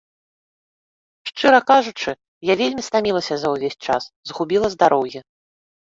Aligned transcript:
Шчыра 1.31 1.59
кажучы, 1.71 2.09
я 2.51 2.57
вельмі 2.61 2.87
стамілася 2.89 3.35
за 3.43 3.47
ўвесь 3.55 3.81
час, 3.89 4.03
згубіла 4.31 4.67
здароўе. 4.77 5.19